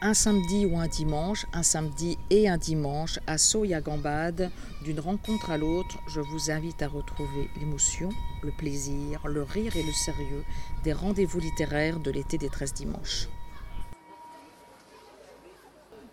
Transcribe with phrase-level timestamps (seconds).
[0.00, 4.50] un samedi ou un dimanche, un samedi et un dimanche à Soya-Gambade,
[4.84, 8.10] d'une rencontre à l'autre, je vous invite à retrouver l'émotion,
[8.42, 10.44] le plaisir, le rire et le sérieux
[10.84, 13.28] des rendez-vous littéraires de l'été des 13 dimanches.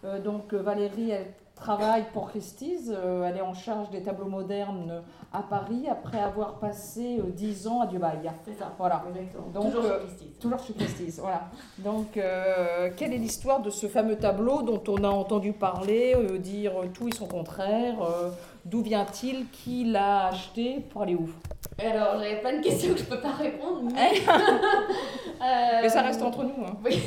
[0.04, 2.89] Euh, donc euh, Valérie, elle travaille pour Christie's.
[2.89, 5.01] Euh, elle est en charge des tableaux modernes
[5.33, 8.20] à Paris après avoir passé euh, 10 ans à Dubaï.
[8.45, 8.71] C'est ça.
[8.77, 9.03] Voilà.
[9.09, 9.47] Exactement.
[9.53, 10.39] Donc, Toujours euh, chez Christie's.
[10.39, 11.41] Toujours chez Christie's, voilà.
[11.80, 16.38] Donc, euh, quelle est l'histoire de ce fameux tableau dont on a entendu parler, euh,
[16.38, 18.30] dire tout et son contraire euh,
[18.66, 21.30] D'où vient-il Qui l'a acheté Pour aller où?
[21.77, 24.11] Alors, j'avais plein de questions que je peux pas répondre, mais...
[24.27, 26.66] Euh, Mais ça reste entre nous.
[26.66, 26.75] hein.
[26.83, 27.02] Oui.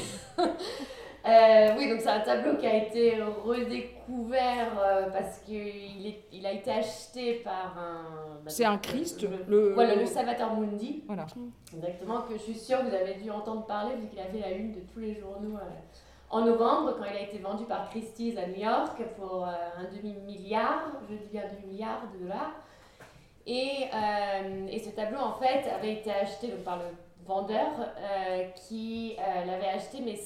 [1.28, 6.46] Euh, oui, donc c'est un tableau qui a été redécouvert euh, parce qu'il est- il
[6.46, 8.38] a été acheté par un.
[8.42, 9.20] bah, C'est un Christ.
[9.22, 11.02] le- Le, Voilà, le Salvator Mundi.
[11.06, 11.26] Voilà.
[11.74, 14.38] Exactement, que je suis sûre que vous avez dû entendre parler vu qu'il a fait
[14.40, 15.70] la une de tous les journaux euh,
[16.30, 19.84] en novembre quand il a été vendu par Christie's à New York pour euh, un
[19.94, 22.52] demi-milliard, je dis un demi-milliard de dollars.
[23.50, 23.88] Et,
[24.70, 26.84] et ce tableau en fait avait été acheté donc, par le
[27.26, 27.66] vendeur
[28.68, 30.16] qui l'avait acheté mais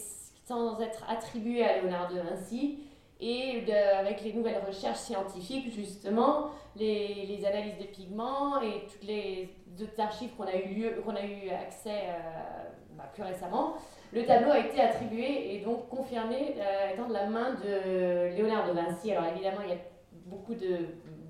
[0.44, 2.80] sans être attribué à Léonard de Vinci.
[3.20, 3.62] Et
[3.96, 9.48] avec les nouvelles recherches scientifiques, justement, les, analyses de pigments et toutes les
[9.80, 12.64] autres archives qu'on a eu a eu accès euh,
[12.96, 13.74] bah, plus récemment,
[14.12, 18.66] le tableau a été attribué et donc confirmé euh, étant de la main de Léonard
[18.66, 19.12] de Vinci.
[19.12, 19.80] Alors évidemment, il y a
[20.26, 20.78] beaucoup de,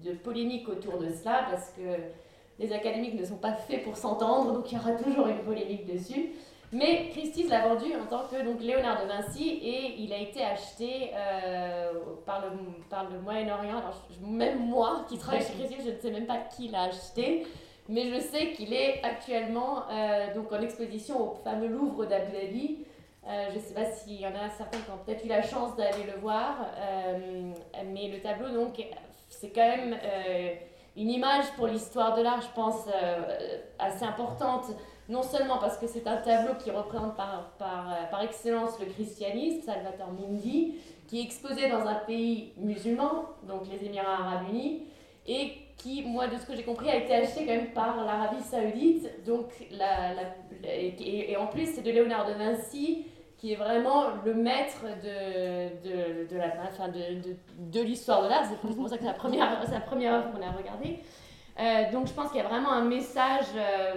[0.02, 1.82] de polémiques autour de cela parce que
[2.58, 5.86] les académiques ne sont pas faits pour s'entendre, donc il y aura toujours une polémique
[5.86, 6.30] dessus.
[6.74, 10.42] Mais Christie's l'a vendu en tant que donc, Léonard de Vinci et il a été
[10.42, 11.92] acheté euh,
[12.24, 12.48] par, le,
[12.88, 13.76] par le Moyen-Orient.
[13.76, 17.46] Alors, même moi qui travaille chez Christie's, je ne sais même pas qui l'a acheté,
[17.90, 22.78] mais je sais qu'il est actuellement euh, donc en exposition au fameux Louvre d'Abu.
[23.28, 25.42] Euh, je ne sais pas s'il y en a certains qui ont peut-être eu la
[25.42, 26.56] chance d'aller le voir,
[27.84, 28.82] mais le tableau, donc,
[29.28, 29.96] c'est quand même
[30.96, 32.88] une image pour l'histoire de l'art, je pense,
[33.78, 34.72] assez importante
[35.08, 38.86] non seulement parce que c'est un tableau qui représente par, par, euh, par excellence le
[38.86, 40.76] christianisme, Salvator Mundi,
[41.08, 44.84] qui est exposé dans un pays musulman, donc les Émirats arabes unis,
[45.26, 48.42] et qui, moi, de ce que j'ai compris, a été acheté quand même par l'Arabie
[48.42, 49.24] saoudite.
[49.26, 53.06] Donc, la, la- et, et en plus, c'est de Léonard de Vinci,
[53.38, 58.28] qui est vraiment le maître de, de, de la, enfin de, de, de l'histoire de
[58.28, 58.44] l'art.
[58.48, 61.00] C'est pour ça que c'est la première, la première œuvre qu'on a regardée.
[61.58, 63.46] Euh, donc, je pense qu'il y a vraiment un message...
[63.56, 63.94] euh,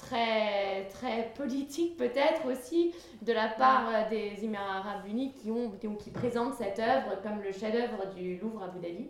[0.00, 5.70] très, très politique peut-être aussi de la part euh, des Émirats arabes unis qui, ont,
[5.98, 9.08] qui, présentent cette œuvre comme le chef-d'œuvre du Louvre à Abu Dhabi.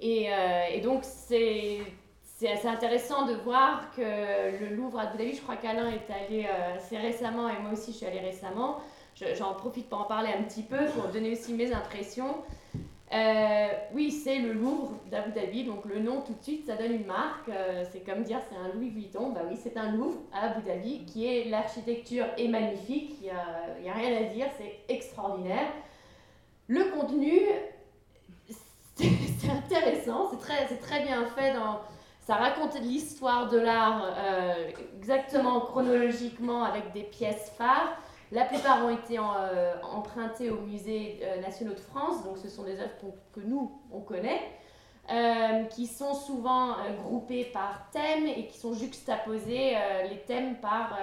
[0.00, 1.80] Et, euh, donc c'est
[2.52, 6.46] assez intéressant de voir que le Louvre à Abu Dhabi, je crois qu'Alain est allé
[6.46, 8.78] euh, assez récemment et moi aussi je suis allée récemment.
[9.14, 12.34] Je- J'en profite pour en parler un petit peu, pour donner aussi mes impressions.
[13.12, 16.92] Euh, oui, c'est le Louvre d'Abu Dhabi, donc le nom tout de suite, ça donne
[16.92, 17.48] une marque.
[17.48, 19.30] Euh, c'est comme dire c'est un Louis Vuitton.
[19.30, 23.16] Bah oui, c'est un Louvre à Abu Dhabi qui est l'architecture est magnifique.
[23.20, 25.68] Il n'y a, rien à dire, c'est extraordinaire.
[26.66, 27.40] Le contenu,
[28.96, 31.52] c'est intéressant, c'est très, très bien fait.
[31.52, 31.80] Dans,
[32.26, 37.98] ça raconte l'histoire de l'art euh, exactement chronologiquement avec des pièces phares.
[38.34, 42.48] La plupart ont été en, euh, empruntées aux musées euh, nationaux de France, donc ce
[42.48, 42.90] sont des œuvres
[43.32, 44.40] que nous, on connaît,
[45.08, 49.76] euh, qui sont souvent euh, groupées par thème et qui sont juxtaposées,
[50.10, 50.98] les thèmes par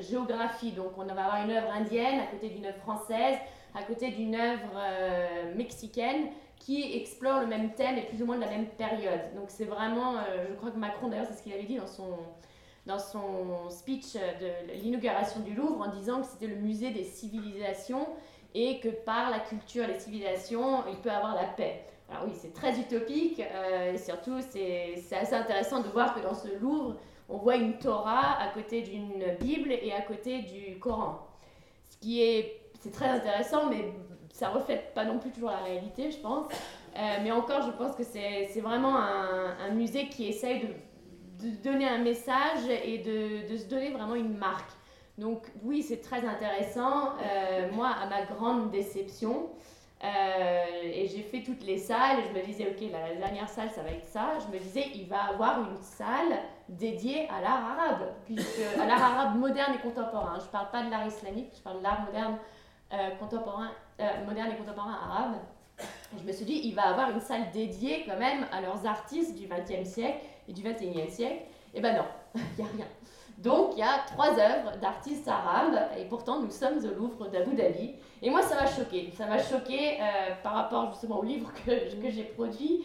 [0.00, 0.72] géographie.
[0.72, 3.38] Donc on va avoir une œuvre indienne à côté d'une œuvre française,
[3.74, 6.26] à côté d'une œuvre mexicaine
[6.58, 9.34] qui explore le même thème et plus ou moins de la même période.
[9.34, 10.16] Donc c'est vraiment,
[10.46, 12.18] je crois que Macron d'ailleurs, c'est ce qu'il avait dit dans son,
[12.86, 18.06] dans son speech de l'inauguration du Louvre en disant que c'était le musée des civilisations
[18.54, 21.84] et que par la culture les civilisations, il peut avoir la paix.
[22.10, 26.34] Alors oui, c'est très utopique euh, et surtout c'est assez intéressant de voir que dans
[26.34, 26.96] ce Louvre,
[27.28, 31.26] on voit une Torah à côté d'une Bible et à côté du Coran.
[31.88, 33.94] Ce qui est, c'est très intéressant, mais
[34.30, 36.46] ça reflète pas non plus toujours la réalité, je pense.
[36.96, 40.68] Euh, mais encore, je pense que c'est vraiment un, un musée qui essaye de
[41.42, 44.70] de donner un message et de, de se donner vraiment une marque.
[45.18, 47.12] Donc oui, c'est très intéressant.
[47.22, 49.48] Euh, moi, à ma grande déception,
[50.02, 53.70] euh, et j'ai fait toutes les salles, et je me disais, ok, la dernière salle,
[53.70, 54.32] ça va être ça.
[54.40, 59.02] Je me disais, il va avoir une salle dédiée à l'art arabe, puisque à l'art
[59.02, 60.38] arabe moderne et contemporain.
[60.40, 62.38] Je ne parle pas de l'art islamique, je parle de l'art moderne,
[62.92, 63.70] euh, contemporain,
[64.26, 65.36] moderne et contemporain arabe.
[66.18, 69.34] Je me suis dit, il va avoir une salle dédiée quand même à leurs artistes
[69.36, 70.18] du XXe siècle
[70.48, 71.42] et du XXIe siècle.
[71.74, 72.86] Et ben non, il n'y a rien.
[73.38, 77.54] Donc il y a trois œuvres d'artistes arabes et pourtant nous sommes au Louvre d'Abu
[77.54, 77.94] Dhabi.
[78.22, 79.12] Et moi ça m'a choqué.
[79.16, 81.72] Ça m'a choqué euh, par rapport justement au livre que,
[82.10, 82.84] j'ai produit.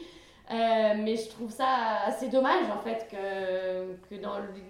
[0.51, 1.67] Euh, mais je trouve ça
[2.07, 4.15] assez dommage en fait que,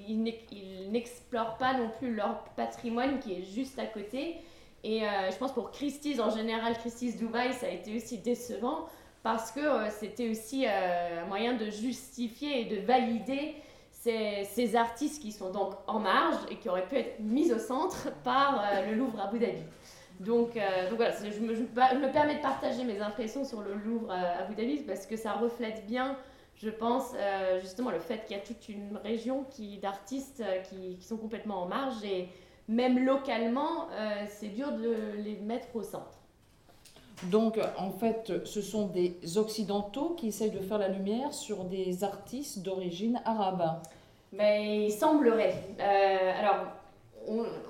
[0.01, 4.41] ils n'explorent pas non plus leur patrimoine qui est juste à côté.
[4.83, 8.87] Et euh, je pense pour Christie's en général, Christie's Dubaï, ça a été aussi décevant
[9.23, 13.55] parce que c'était aussi un moyen de justifier et de valider
[14.01, 18.09] ces, artistes qui sont donc en marge et qui auraient pu être mis au centre
[18.23, 19.63] par euh, le Louvre Abu Dhabi.
[20.19, 24.55] Donc, euh, voilà, je me, permets de partager mes impressions sur le Louvre euh, Abu
[24.55, 26.17] Dhabi parce que ça reflète bien,
[26.55, 27.13] je pense,
[27.61, 29.45] justement le fait qu'il y a toute une région
[29.81, 32.27] d'artistes qui, qui, sont complètement en marge et
[32.69, 33.89] même localement,
[34.29, 36.19] c'est dur de les mettre au centre.
[37.23, 42.03] Donc, en fait, ce sont des Occidentaux qui essayent de faire la lumière sur des
[42.05, 43.81] artistes d'origine arabe.
[44.31, 45.55] Mais il semblerait.
[45.79, 46.67] Euh, alors,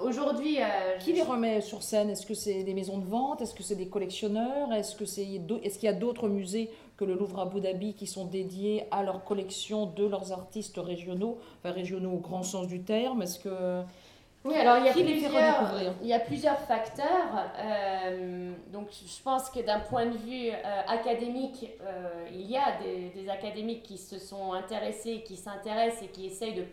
[0.01, 0.57] aujourd'hui.
[0.59, 2.09] Euh, qui les remet sur scène?
[2.09, 3.41] Est-ce que c'est des maisons de vente?
[3.41, 4.71] Est-ce que c'est des collectionneurs?
[4.73, 5.29] Est-ce qu'il
[5.63, 9.23] est y a d'autres musées que le Louvre Abu Dhabi qui sont dédiés à leur
[9.23, 13.21] collection de leurs artistes régionaux Enfin, régionaux au grand sens du terme?
[13.21, 13.81] Est-ce que.
[14.45, 17.51] Oui, alors il y a, plusieurs, il y a plusieurs facteurs.
[17.57, 22.77] Euh, donc je pense que d'un point de vue euh, académique, euh, il y a
[22.81, 26.65] des, des, académiques qui se sont intéressés, qui s'intéressent et qui essayent de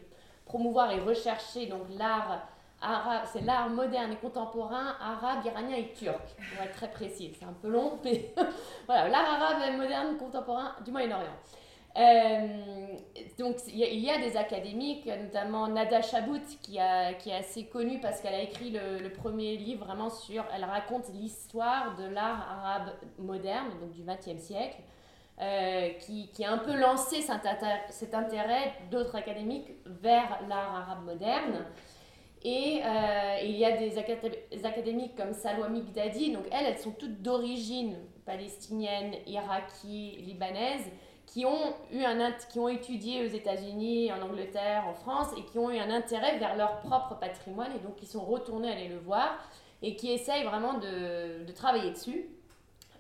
[0.44, 2.46] promouvoir et rechercher donc l'art
[2.80, 6.22] arabe, c'est l'art moderne et contemporain arabe, iranien et turc,
[6.54, 7.32] pour être très précis.
[7.36, 8.32] C'est un peu long, mais
[8.86, 11.34] voilà, l'art arabe moderne contemporain du Moyen-Orient.
[11.98, 12.96] Euh,
[13.38, 18.00] donc il y, a des académiques, notamment Nada Chabout, qui, a, qui est assez connue
[18.00, 22.92] parce qu'elle a écrit le, premier livre vraiment sur, elle raconte l'histoire de l'art arabe
[23.18, 24.76] moderne, donc du XXe siècle,
[25.40, 31.64] euh, qui, qui, a un peu lancé cet, intérêt d'autres académiques vers l'art arabe moderne.
[32.42, 33.98] Et euh, il y a des,
[34.64, 37.96] académiques comme Salwa Migdadi, donc elles, elles sont toutes d'origine
[38.26, 40.90] palestinienne, iraki, libanaise,
[41.26, 45.58] qui ont, eu un, qui ont étudié aux États-Unis, en Angleterre, en France, et qui
[45.58, 48.98] ont eu un intérêt vers leur propre patrimoine, et donc qui sont retournés aller le
[48.98, 49.38] voir,
[49.82, 52.26] et qui essayent vraiment de, de travailler dessus.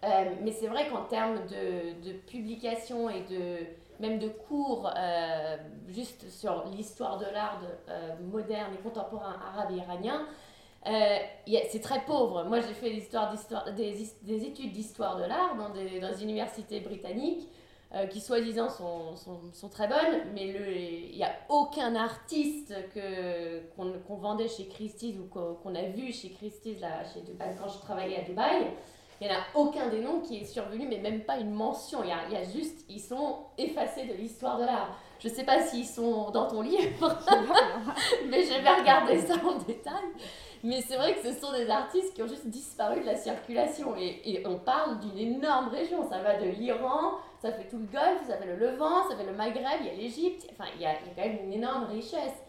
[0.04, 3.66] Euh, mais c'est vrai qu'en termes de, de, publication et de,
[3.98, 5.56] même de cours euh,
[5.88, 10.26] juste sur l'histoire de l'art euh, moderne et contemporain arabe et iranien,
[10.84, 12.44] c'est très pauvre.
[12.44, 17.48] Moi, j'ai fait des, des, études d'histoire de l'art dans dans des universités britanniques.
[17.96, 24.16] Euh, qui soi-disant sont, sont, sont, très bonnes, mais il n'y a aucun artiste qu'on,
[24.16, 28.22] vendait chez Christie's ou qu'on, a vu chez Christie's là, chez quand je travaillais à
[28.22, 28.66] Dubaï.
[29.20, 32.02] Il n'y en a aucun des noms qui est survenu, mais même pas une mention.
[32.02, 34.98] Il y a, y a, juste, ils sont effacés de l'histoire de l'art.
[35.18, 36.82] Je ne sais pas s'ils sont dans ton livre,
[38.28, 40.04] mais je vais regarder ça en détail.
[40.62, 43.96] Mais c'est vrai que ce sont des artistes qui ont juste disparu de la circulation.
[43.96, 46.06] Et, et on parle d'une énorme région.
[46.10, 47.12] Ça va de l'Iran
[47.46, 49.90] ça fait tout le Golfe, ça fait le Levant, ça fait le Maghreb, il y
[49.90, 52.42] a l'Égypte, enfin il y, a, quand même une énorme richesse.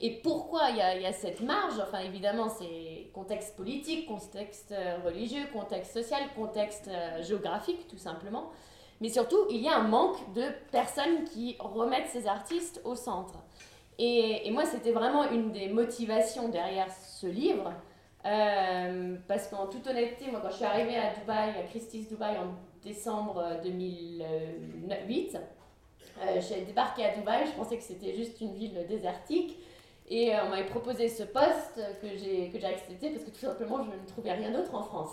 [0.00, 1.80] Et pourquoi il y a, cette marge?
[1.80, 8.50] Enfin évidemment c'est contexte politique, contexte euh, religieux, contexte social, contexte euh, géographique tout simplement.
[9.00, 13.42] Mais surtout il y a un manque de personnes qui remettent ces artistes au centre.
[13.98, 17.72] Et, et moi c'était vraiment une des motivations derrière ce livre.
[18.26, 22.36] Euh, parce qu'en toute honnêteté, moi quand je suis arrivée à Dubaï, à Christie's Dubaï
[22.36, 22.54] en
[22.86, 25.36] décembre 2008.
[26.22, 29.58] Euh, j'ai débarqué à Dubaï, je pensais que c'était juste une ville désertique.
[30.08, 33.90] Et euh, on m'avait proposé ce poste que j'ai accepté parce que tout simplement je
[33.90, 35.10] ne trouvais rien d'autre en France.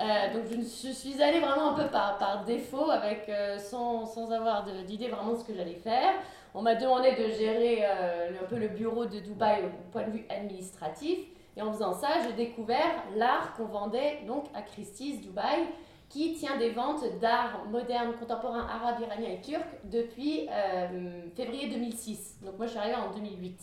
[0.00, 4.64] Euh, donc je, suis allée vraiment un peu par, par défaut, avec, sans, sans avoir
[4.86, 6.14] d'idée vraiment ce que j'allais faire.
[6.54, 10.24] On m'a demandé de gérer un peu le bureau de Dubaï au point de vue
[10.30, 11.18] administratif.
[11.58, 15.66] Et en faisant ça, j'ai découvert l'art qu'on vendait donc à Christie's Dubaï
[16.12, 22.40] qui tient des ventes d'art moderne, contemporain, arabe, iranien et turc depuis euh, février 2006.
[22.42, 23.58] Donc moi je suis arrivée en 2008.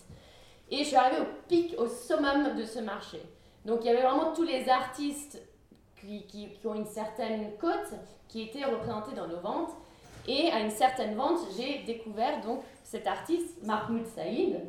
[0.71, 3.21] Et je suis arrivée au pic, au summum de ce marché.
[3.65, 5.39] Donc il y avait vraiment tous les artistes
[6.01, 7.93] qui, qui, ont une certaine cote
[8.27, 9.71] qui étaient représentés dans nos ventes.
[10.27, 14.59] Et à une certaine vente, j'ai découvert donc cet artiste, Mahmoud Saïd,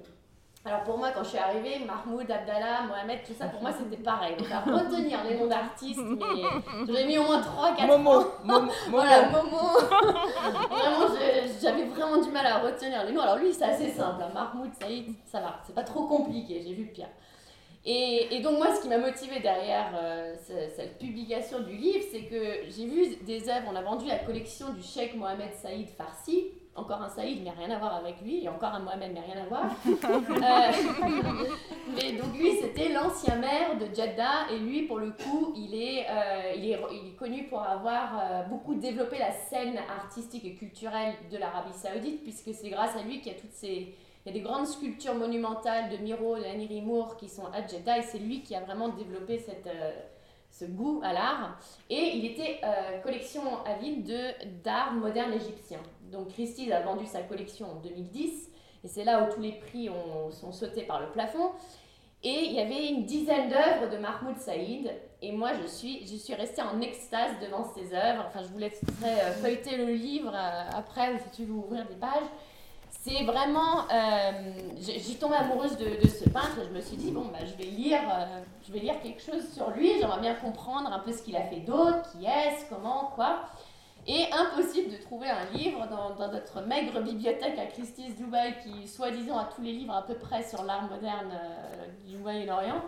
[0.63, 4.03] alors pour moi, quand je suis arrivée, Mahmoud, Abdallah, Mohamed, tout ça, pour moi c'était
[4.03, 4.37] pareil.
[4.37, 6.43] Donc à retenir les noms d'artistes, mais
[6.87, 8.27] j'aurais mis au moins 3-4 Momo, ans.
[8.45, 9.57] Momo, voilà, Momo.
[10.71, 11.15] vraiment,
[11.63, 13.23] j'avais vraiment du mal à retenir les noms.
[13.23, 14.23] Alors lui, c'est assez simple.
[14.23, 14.31] Hein.
[14.35, 15.61] Mahmoud, Saïd, ça va.
[15.67, 17.09] C'est pas trop compliqué, j'ai vu pire.
[17.87, 22.25] Et, et, donc moi, ce qui m'a motivé derrière euh, cette publication du livre, c'est
[22.25, 26.49] que j'ai vu des œuvres, on a vendu la collection du Cheikh Mohamed Saïd Farsi,
[26.81, 29.43] encore un Saïd, mais rien à voir avec lui, et encore un Mohamed, mais rien
[29.43, 29.65] à voir.
[30.41, 31.47] Euh,
[31.95, 36.07] mais donc lui, c'était l'ancien maire de Jeddah, et lui, pour le coup, il est,
[36.09, 41.15] euh, il est, il est connu pour avoir beaucoup développé la scène artistique et culturelle
[41.31, 43.95] de l'Arabie Saoudite, puisque c'est grâce à lui qu'il y a toutes ces...
[44.25, 47.67] Il y a des grandes sculptures monumentales de Miro, de Aniri Moore qui sont à
[47.67, 49.69] Jeddah, et c'est lui qui a vraiment développé cette
[50.51, 51.59] ce goût à l'art.
[51.89, 54.13] Et il était euh, collection avide
[54.63, 55.79] d'art moderne égyptien.
[56.11, 58.51] Donc Christie's a vendu sa collection en 2010,
[58.85, 61.53] et c'est là où tous les prix ont, sont sautés par le plafond.
[62.23, 64.91] Et il y avait une dizaine d'œuvres de Mahmoud Saïd,
[65.23, 68.25] et moi je suis, je suis restée en extase devant ces œuvres.
[68.29, 71.95] Enfin, je vous laisserai euh, feuilleter le livre euh, après, si tu veux ouvrir des
[71.95, 72.29] pages
[73.03, 73.89] c'est vraiment.
[73.91, 77.55] Euh, J'ai tombé amoureuse de, ce peintre et je me suis dit, bon, bah, je,
[77.57, 81.13] vais lire, euh, je vais lire quelque chose sur lui, j'aimerais bien comprendre un peu
[81.13, 83.41] ce qu'il a fait d'autre, qui est-ce, comment, quoi.
[84.07, 88.89] Et impossible de trouver un livre dans, dans notre maigre bibliothèque à Christie's Dubaï qui,
[88.89, 92.83] soi-disant, a tous les livres à peu près sur l'art moderne euh, du Moyen-Orient.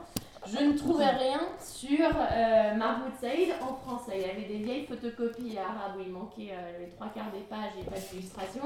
[0.46, 4.14] Je ne trouvais rien sur euh, Mahmoud Saïd en français.
[4.16, 7.70] Il y avait des vieilles photocopies arabes où il manquait les trois quarts des pages
[7.80, 8.64] et pas d'illustration.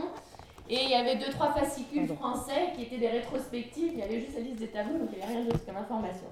[0.69, 3.93] Et il y avait deux, trois fascicules français qui étaient des rétrospectives.
[3.93, 5.77] Il y avait juste la liste des tableaux, donc il n'y avait rien d'autre comme
[5.77, 6.27] information.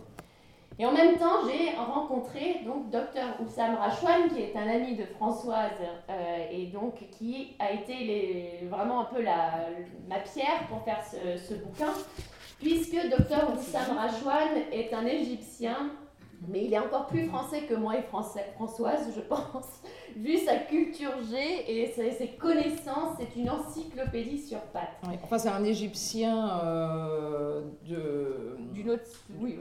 [0.79, 5.05] Et en même temps, j'ai rencontré donc Dr Oussam Rachouane, qui est un ami de
[5.05, 5.71] Françoise
[6.11, 9.69] euh, et donc qui a été les, vraiment un peu la,
[10.09, 11.93] ma pierre pour faire ce, ce bouquin,
[12.59, 15.93] puisque Dr Oussam Rachouane est un Égyptien
[16.49, 19.67] mais il est encore plus français que moi et Françoise, je pense.
[20.17, 21.37] Vu sa culture G
[21.67, 25.01] et ses, connaissances, c'est une encyclopédie sur pattes.
[25.25, 28.57] enfin, c'est un Égyptien euh, de.
[28.73, 29.03] D'une autre.
[29.41, 29.57] Oui,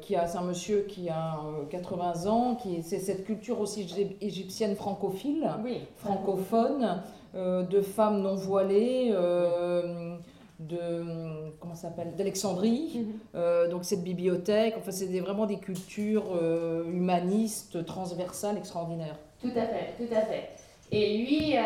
[0.00, 1.38] qui a, c'est un monsieur qui a
[1.70, 3.86] 80 euh, ans, qui c'est cette culture aussi
[4.20, 5.80] égyptienne francophile, oui.
[5.96, 7.02] francophone,
[7.34, 9.14] euh, de femmes non voilées
[10.58, 12.90] de comment s'appelle d'Alexandrie.
[12.94, 13.12] Mhm.
[13.34, 19.16] euh, donc cette bibliothèque enfin c'est vraiment des cultures euh, humanistes transversales extraordinaires.
[19.40, 20.50] Tout à fait tout à fait.
[20.90, 21.60] Et lui euh,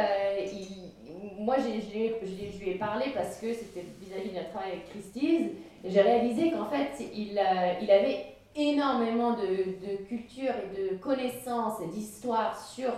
[1.38, 5.50] moi je lui ai parlé parce que c'était vis-à-vis de notre travail avec Christie's.
[5.84, 7.40] Et j'ai réalisé qu'en fait il,
[7.82, 12.92] il avait énormément de, de culture et de connaissances et d'histoire sur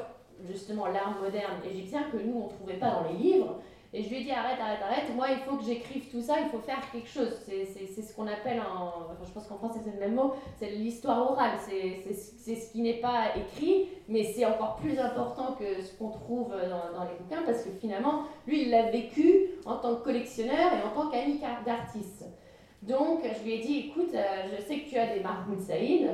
[0.51, 3.61] justement l'art moderne égyptien que nous on ne trouvait pas dans les livres
[3.97, 6.41] et je lui ai dit arrête, arrête, arrête, moi il faut que j'écrive tout ça,
[6.41, 7.31] il faut faire quelque chose.
[7.47, 11.31] C'est ce qu'on appelle, en, je pense qu'en français c'est le même mot, c'est l'histoire
[11.31, 11.53] orale.
[11.65, 16.51] C'est ce qui n'est pas écrit, mais c'est encore plus important que ce qu'on trouve
[16.51, 20.73] dans, dans, les bouquins parce que finalement, lui il l'a vécu en tant que collectionneur
[20.73, 22.25] et en tant qu'ami d'artiste.
[22.83, 26.11] Donc je lui ai dit écoute, euh, je sais que tu as des Mahmoud Saïd,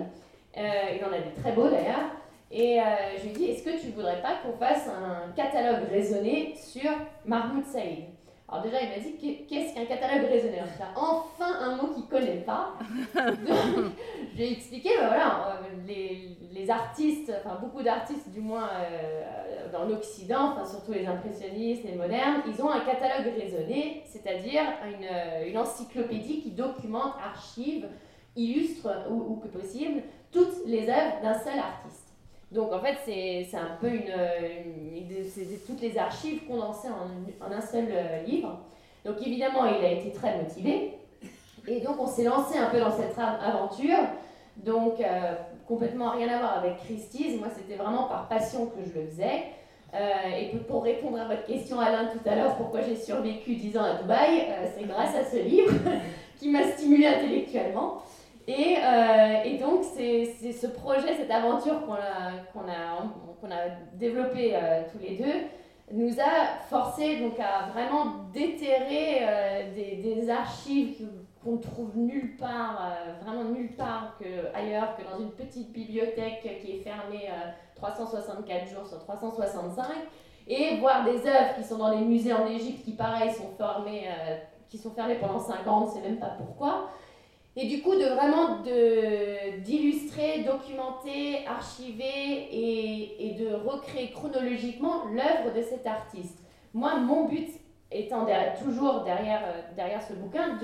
[0.59, 0.61] euh,
[0.97, 2.20] il en a des très beaux d'ailleurs.
[2.52, 2.85] Et euh,
[3.16, 6.90] je lui ai dit, est-ce que tu voudrais pas qu'on fasse un catalogue raisonné sur
[7.25, 8.07] Mahmoud Saïd?
[8.49, 10.59] Alors déjà, il m'a dit, qu'est-ce qu'un catalogue raisonné?
[10.97, 12.73] Enfin un mot qu'il ne connaît pas.
[13.14, 13.92] Donc,
[14.33, 18.69] je lui ai expliqué, ben voilà, euh, les, les, artistes, enfin beaucoup d'artistes du moins
[18.69, 24.62] euh, dans l'Occident, enfin surtout les impressionnistes, les modernes, ils ont un catalogue raisonné, c'est-à-dire
[24.85, 27.87] une, une, encyclopédie qui documente, archive,
[28.35, 30.02] illustre ou, ou que possible
[30.33, 32.10] toutes les œuvres d'un seul artiste.
[32.50, 34.12] Donc en fait, c'est un peu une,
[35.66, 38.59] toutes les archives condensées en, en un seul euh, livre.
[39.04, 40.95] Donc évidemment, il a été très motivé.
[41.69, 43.99] Et donc on s'est lancé un peu dans cette aventure.
[44.57, 45.35] Donc euh,
[45.69, 47.38] complètement rien à voir avec Christie's.
[47.38, 49.45] Moi, c'était vraiment par passion que je le faisais.
[49.95, 53.76] Euh, et pour répondre à votre question, Alain, tout à l'heure, pourquoi j'ai survécu 10
[53.76, 55.73] ans à Dubaï, c'est grâce à ce livre
[56.38, 58.02] qui m'a stimulé intellectuellement.
[58.50, 63.04] Et, euh, et donc, c'est ce projet, cette aventure qu'on a, qu'on a,
[63.40, 65.47] qu'on a développé euh, tous les deux,
[65.92, 71.09] nous a forcé donc à vraiment déterrer euh, des, des, archives
[71.45, 72.92] qu'on trouve nulle part,
[73.25, 77.30] vraiment nulle part que, ailleurs que dans une petite bibliothèque qui est fermée
[77.76, 79.87] 364 jours sur 365,
[80.49, 84.09] et voir des œuvres qui sont dans les musées en Égypte qui, pareil, sont, formées,
[84.69, 86.90] qui sont fermées pendant 5 ans, on ne sait même pas pourquoi.
[87.57, 88.61] Et du coup, de vraiment
[89.64, 96.38] d'illustrer, documenter, archiver et, et, de recréer chronologiquement l'œuvre de cet artiste.
[96.73, 97.49] Moi, mon but
[97.90, 98.26] étant
[98.62, 100.59] toujours derrière, euh, derrière ce bouquin,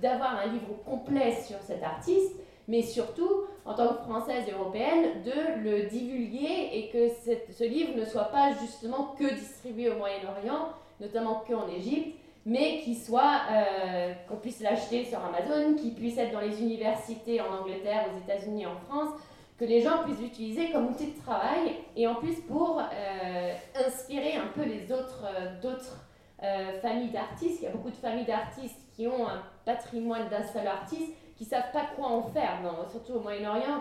[0.00, 2.36] d'avoir de, un livre complet sur cet artiste,
[2.68, 7.08] mais surtout, en tant que Française et Européenne, de le divulguer et que
[7.52, 10.68] ce livre ne soit pas justement que distribué au Moyen-Orient,
[11.00, 12.16] notamment qu'en Égypte,
[12.46, 17.40] mais qui soit, euh, qu'on puisse l'acheter sur Amazon, qui puisse être dans les universités
[17.40, 19.10] en Angleterre, aux États-Unis, en France,
[19.58, 22.80] que les gens puissent l'utiliser comme outil de travail et en plus pour
[23.74, 25.24] inspirer un peu les autres,
[25.62, 26.04] d'autres
[26.82, 27.60] familles d'artistes.
[27.62, 31.44] Il y a beaucoup de familles d'artistes qui ont un patrimoine d'un seul artiste qui
[31.44, 32.60] ne savent pas quoi en faire,
[32.90, 33.80] surtout au Moyen-Orient.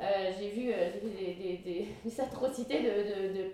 [0.00, 0.90] Euh, j'ai vu, euh,
[2.04, 3.52] des, atrocités de,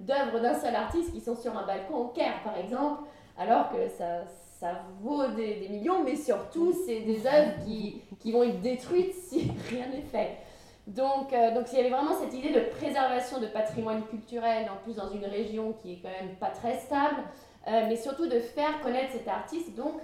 [0.00, 3.02] d'œuvres d'un seul artiste qui sont sur un balcon au Caire, par exemple,
[3.38, 4.24] alors que ça,
[4.60, 9.50] ça vaut des, millions, mais surtout, c'est des œuvres qui, qui, vont être détruites si
[9.70, 10.38] rien n'est fait.
[10.86, 14.82] Donc, euh, donc, il y avait vraiment cette idée de préservation de patrimoine culturel, en
[14.82, 17.22] plus dans une région qui est quand même pas très stable,
[17.66, 20.00] mais surtout de faire connaître cet artiste donc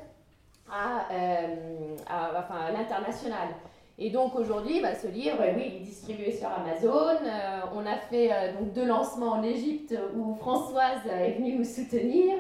[0.71, 1.07] à,
[2.07, 3.49] à, enfin, à l'international.
[3.97, 7.17] Et donc aujourd'hui, bah, ce livre, oui, il est distribué sur Amazon.
[7.25, 11.65] Euh, on a fait euh, donc deux lancements en Égypte où Françoise est venue nous
[11.65, 12.35] soutenir,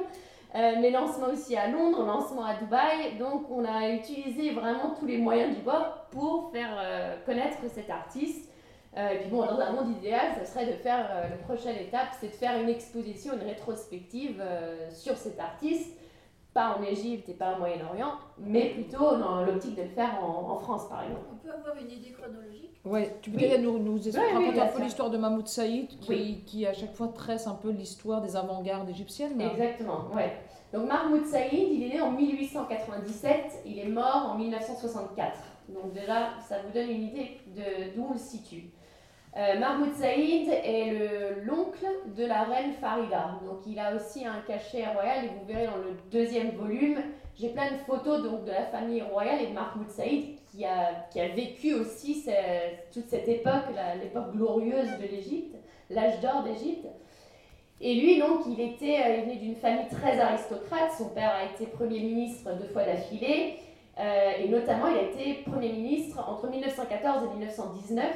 [0.54, 3.16] euh, mais lancement aussi à Londres, lancement à Dubaï.
[3.18, 6.78] Donc on a utilisé vraiment tous les moyens du bord pour faire
[7.26, 8.50] connaître cet artiste.
[8.96, 12.28] et puis bon, dans un monde idéal, ce serait de faire, la prochaine étape, c'est
[12.28, 14.40] de faire une exposition, une rétrospective
[14.92, 15.98] sur cet artiste
[16.54, 20.56] pas en Égypte et pas au Moyen-Orient, mais plutôt dans l'optique de le faire en,
[20.56, 21.26] France, par exemple.
[21.32, 22.70] On peut avoir une idée chronologique?
[22.84, 26.72] Ouais, tu peux nous, nous raconter un peu l'histoire de Mahmoud Saïd, qui, qui, à
[26.72, 30.32] chaque fois tresse un peu l'histoire des avant-gardes égyptiennes Exactement, ouais.
[30.72, 35.38] Donc Mahmoud Saïd, il est né en 1897, il est mort en 1964.
[35.68, 37.40] Donc déjà, ça vous donne une idée
[37.96, 38.70] d'où on le situe.
[39.36, 41.86] Euh, Mahmoud Saïd est l'oncle
[42.16, 43.40] de la reine Farida.
[43.44, 46.98] Donc il a aussi un cachet royal et vous verrez dans le deuxième volume,
[47.34, 51.06] j'ai plein de photos donc, de la famille royale et de Mahmoud Saïd qui a,
[51.10, 52.24] qui a vécu aussi
[52.92, 53.64] toute cette époque,
[54.00, 55.56] l'époque glorieuse de l'Égypte,
[55.90, 56.86] l'âge d'or d'Égypte.
[57.80, 60.92] Et lui, donc, il était euh, il d'une famille très aristocrate.
[60.96, 63.56] Son père a été Premier ministre deux fois d'affilée.
[63.98, 68.06] Euh, et notamment, il a été Premier ministre entre 1914 et 1919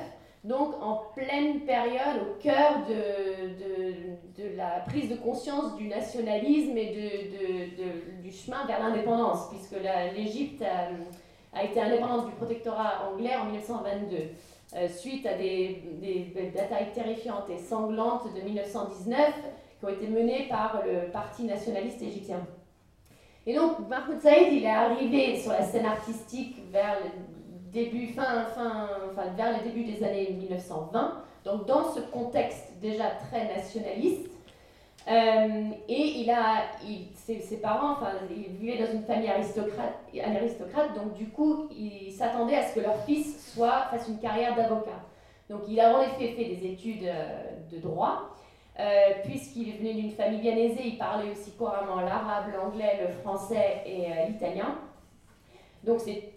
[0.45, 7.71] donc en pleine période, au cœur de, de, la prise de conscience du nationalisme et
[7.76, 9.76] de, du chemin vers l'indépendance, puisque
[10.14, 14.16] l'Égypte a, a, été indépendante du protectorat anglais en 1922,
[14.76, 19.35] euh, suite à des, des, batailles terrifiantes et sanglantes de 1919
[19.79, 22.46] qui ont été menées par le Parti nationaliste égyptien.
[23.46, 26.98] Et donc, Mahmoud Saïd, il est arrivé sur la scène artistique vers
[27.72, 33.11] début, fin, fin, enfin, vers le début des années 1920, donc dans ce contexte déjà
[33.28, 34.31] très nationaliste.
[35.07, 40.94] Euh, et il a, il, ses, parents, enfin, il vivait dans une famille aristocrate, aristocrate
[40.94, 45.00] donc du coup, il s'attendait à ce que leur fils soit, fasse une carrière d'avocat.
[45.48, 48.35] Donc il a en effet fait des études euh, de droit,
[48.78, 48.85] euh,
[49.24, 54.28] puisqu'il venu d'une famille bien aisée, il parlait aussi couramment l'arabe, l'anglais, le français et
[54.28, 54.76] l'italien.
[55.85, 56.33] Donc c'est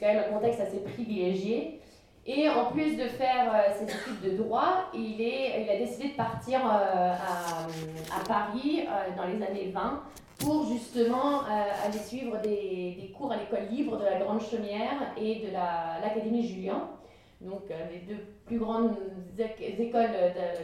[0.00, 1.80] quand même un contexte assez privilégié.
[2.28, 6.08] Et en plus de faire euh, ses études de droit, il, est, il a décidé
[6.08, 7.66] de partir euh, à,
[8.16, 10.02] à, Paris euh, dans les années 20
[10.38, 11.44] pour justement
[11.82, 16.46] aller suivre des, des cours à l'école libre de la Grande Chaumière et de l'Académie
[16.46, 16.90] Julien,
[17.40, 18.96] donc les deux plus grandes
[19.38, 20.10] écoles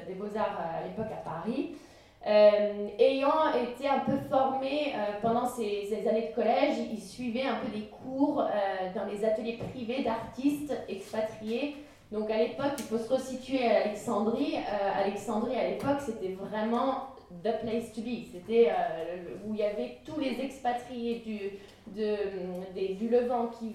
[0.07, 1.75] des beaux-arts à l'époque à Paris.
[2.25, 7.57] Euh, ayant été un peu formé euh, pendant ces, années de collège, il suivait un
[7.57, 8.47] peu des cours euh,
[8.95, 11.77] dans les ateliers privés d'artistes expatriés.
[12.13, 14.57] Donc à l'époque, il faut se resituer à Alexandrie.
[15.03, 17.09] Alexandrie, à l'époque, c'était vraiment
[17.43, 18.27] the place to be.
[18.31, 18.71] C'était
[19.47, 23.73] où il y avait tous les expatriés du, de, du Levant qui,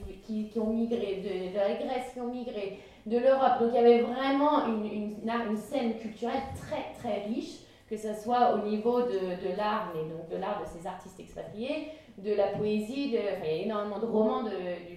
[0.48, 3.60] qui, ont migré, de, de la Grèce qui ont migré, de l'Europe.
[3.60, 8.54] Donc il y avait vraiment une, une scène culturelle très très riche que ce soit
[8.54, 12.48] au niveau de, de l'art, mais donc de l'art de ces artistes expatriés, de la
[12.48, 14.52] poésie, de, il y a énormément de romans, de,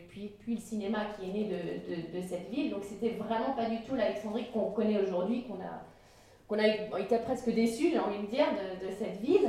[0.09, 2.71] puis, puis le cinéma qui est né de, de cette ville.
[2.71, 5.83] Donc c'était vraiment pas du tout l'Alexandrie qu'on connaît aujourd'hui, qu'on a,
[6.49, 8.47] qu'on a été presque déçus, j'ai envie de dire,
[8.83, 9.49] de, cette ville.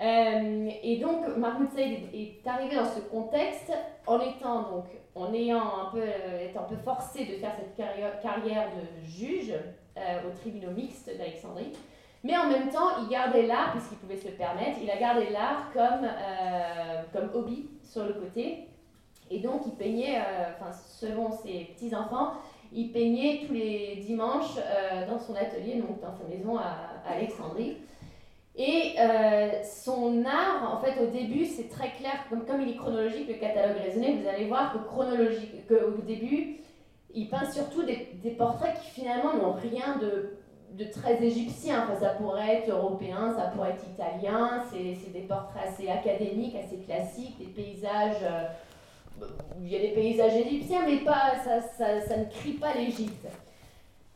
[0.00, 3.70] Euh, et donc Mahmoud Saïd est arrivé dans ce contexte
[4.06, 6.02] en étant donc en ayant un peu,
[6.42, 7.76] étant un peu forcé de faire cette
[8.22, 9.52] carrière, de juge
[9.98, 11.72] euh, au tribunal mixte d'Alexandrie.
[12.22, 15.30] Mais en même temps, il gardait l'art, puisqu'il pouvait se le permettre, il a gardé
[15.30, 18.66] l'art comme, euh, comme hobby sur le côté.
[19.30, 22.32] Et donc, il peignait, euh, selon ses petits-enfants,
[22.72, 27.78] il peignait tous les dimanches euh, dans son atelier, donc dans sa maison à, Alexandrie.
[28.56, 28.96] Et
[29.64, 33.34] son art, en fait, au début, c'est très clair, comme, comme il est chronologique, le
[33.34, 36.58] catalogue raisonné, vous allez voir que chronologique, qu'au début,
[37.14, 40.39] il peint surtout des portraits qui finalement n'ont rien de
[40.78, 41.84] de très égyptien.
[41.84, 44.62] Enfin, ça pourrait être européen, ça pourrait être italien.
[44.72, 48.44] C'est des portraits assez académiques, assez classiques, des paysages euh,
[49.60, 53.26] il y a des paysages égyptiens, mais pas, ça, ça, ça ne crie pas l'Égypte.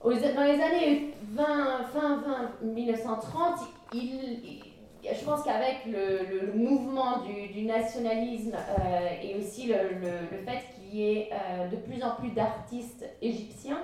[0.03, 1.45] Dans les années 20,
[1.93, 2.23] fin
[2.62, 3.61] 20, 1930,
[3.95, 4.62] il,
[5.03, 10.95] je pense qu'avec le, mouvement du, du nationalisme euh, et aussi le, le fait qu'il
[10.95, 13.81] y ait euh, de plus en plus d'artistes égyptiens,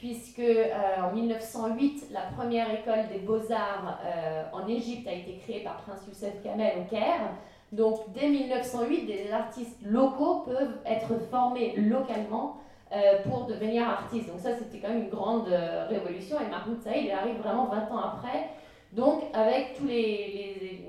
[0.00, 0.72] puisque euh,
[1.04, 4.00] en 1908, la première école des beaux-arts
[4.52, 7.36] en Égypte a été créée par Prince Youssef Kamel au Caire.
[7.72, 12.56] Donc dès 1908, des artistes locaux peuvent être formés localement
[12.92, 14.28] euh, pour devenir artiste.
[14.28, 16.36] Donc ça, c'était quand même une grande euh, révolution.
[16.40, 18.48] Et Mahmoud Saïd, il arrive vraiment 20 ans après,
[18.92, 20.88] donc avec tous les,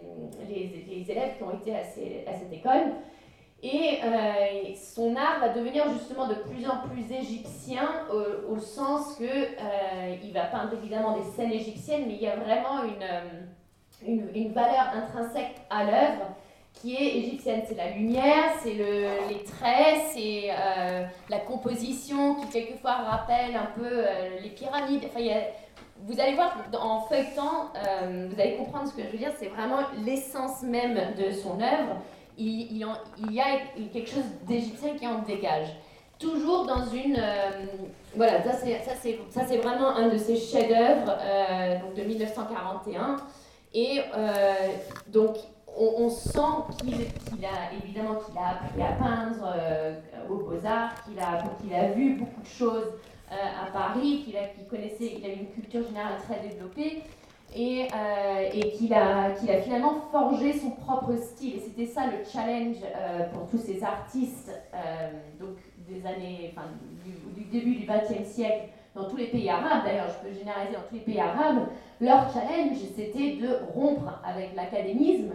[0.49, 2.93] les, élèves qui ont été à cette école.
[3.63, 7.87] Et euh, son art va devenir justement de plus en plus égyptien
[8.49, 12.83] au, sens que il va peindre évidemment des scènes égyptiennes, mais il y a vraiment
[12.83, 16.35] une, une, valeur intrinsèque à l'œuvre
[16.73, 17.61] qui est égyptienne.
[17.67, 23.69] C'est la lumière, c'est le, les traits, c'est euh, la composition qui quelquefois rappelle un
[23.75, 25.03] peu euh, les pyramides.
[25.05, 25.21] Enfin,
[26.03, 29.49] vous allez voir en feuilletant, euh, vous allez comprendre ce que je veux dire, c'est
[29.49, 32.01] vraiment l'essence même de son œuvre.
[32.37, 32.87] Il, il,
[33.19, 33.59] il, y a
[33.93, 35.67] quelque chose d'égyptien qui en dégage.
[36.17, 37.19] Toujours dans une...
[38.15, 41.17] voilà, ça c'est vraiment un de ses chefs-d'œuvre
[41.95, 43.17] de 1941.
[43.73, 44.01] Et
[45.07, 45.37] donc
[45.77, 49.93] on, sent qu'il a évidemment qu'il a appris à peindre euh,
[50.29, 52.93] aux Beaux-Arts, qu'il a, qu'il a vu beaucoup de choses
[53.31, 57.03] euh, à Paris, qu'il connaissait, qu'il a une culture générale très développée
[57.55, 61.55] et, euh, et qu'il a, qu'il a finalement forgé son propre style.
[61.55, 62.77] Et c'était ça le challenge
[63.33, 64.51] pour tous ces artistes
[65.39, 66.67] donc des années, enfin,
[67.35, 70.83] du, début du XXe siècle dans tous les pays arabes, d'ailleurs je peux généraliser dans
[70.87, 71.67] tous les pays arabes,
[71.99, 75.31] leur challenge c'était de rompre avec l'académisme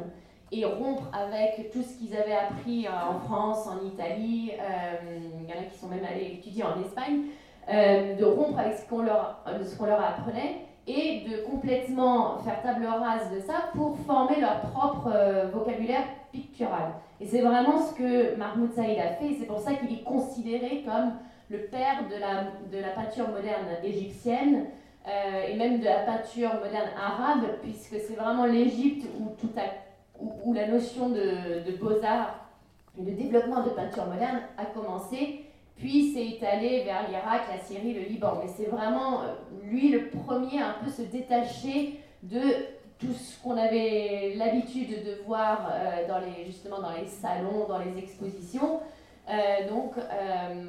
[0.52, 5.48] et rompre avec tout ce qu'ils avaient appris euh, en France, en Italie, euh, il
[5.48, 7.22] y en a qui sont même allés étudier en Espagne,
[7.68, 13.40] euh, de rompre avec ce qu'on leur apprenait et de complètement faire table rase de
[13.40, 15.10] ça pour former leur propre
[15.52, 16.92] vocabulaire pictural.
[17.20, 20.84] Et c'est vraiment ce que Mahmoud Saïd a fait, c'est pour ça qu'il est considéré
[20.84, 21.12] comme
[21.48, 24.66] le père de la, de la peinture moderne égyptienne,
[25.48, 29.28] et même de la peinture moderne arabe, puisque c'est vraiment l'Égypte où
[30.20, 32.48] où, la notion de, beaux-arts
[32.98, 35.45] et de développement de peinture moderne a commencé,
[35.76, 38.38] puis s'est étalé vers l'Irak, la Syrie, le Liban.
[38.42, 42.40] Mais c'est vraiment euh, lui le premier à un peu se détacher de
[42.98, 47.78] tout ce qu'on avait l'habitude de voir euh, dans les, justement dans les salons, dans
[47.78, 48.80] les expositions,
[49.28, 49.92] euh, donc